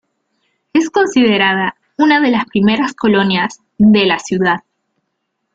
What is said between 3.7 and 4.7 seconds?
de la ciudad.